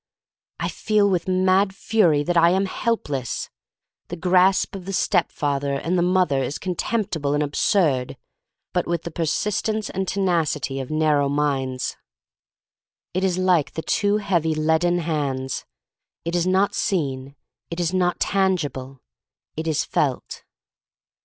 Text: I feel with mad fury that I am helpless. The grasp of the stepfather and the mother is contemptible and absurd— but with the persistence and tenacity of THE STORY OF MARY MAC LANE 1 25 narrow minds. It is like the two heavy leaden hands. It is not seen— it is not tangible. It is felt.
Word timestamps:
I 0.59 0.67
feel 0.67 1.07
with 1.07 1.27
mad 1.27 1.75
fury 1.75 2.23
that 2.23 2.35
I 2.35 2.49
am 2.49 2.65
helpless. 2.65 3.51
The 4.07 4.15
grasp 4.15 4.73
of 4.73 4.85
the 4.85 4.93
stepfather 4.93 5.73
and 5.75 5.95
the 5.95 6.01
mother 6.01 6.41
is 6.41 6.57
contemptible 6.57 7.35
and 7.35 7.43
absurd— 7.43 8.17
but 8.73 8.87
with 8.87 9.03
the 9.03 9.11
persistence 9.11 9.91
and 9.91 10.07
tenacity 10.07 10.79
of 10.79 10.87
THE 10.87 10.93
STORY 10.95 11.01
OF 11.01 11.01
MARY 11.01 11.29
MAC 11.29 11.29
LANE 11.29 11.37
1 11.37 11.37
25 11.37 11.37
narrow 11.59 11.67
minds. 11.67 11.97
It 13.13 13.23
is 13.23 13.37
like 13.37 13.73
the 13.73 13.83
two 13.83 14.17
heavy 14.17 14.55
leaden 14.55 14.97
hands. 15.01 15.65
It 16.25 16.35
is 16.35 16.47
not 16.47 16.73
seen— 16.73 17.35
it 17.69 17.79
is 17.79 17.93
not 17.93 18.19
tangible. 18.19 19.01
It 19.55 19.67
is 19.67 19.85
felt. 19.85 20.41